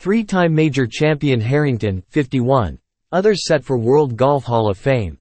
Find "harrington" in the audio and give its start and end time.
1.42-2.02